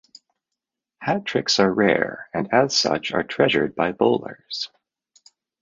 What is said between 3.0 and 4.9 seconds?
are treasured by bowlers.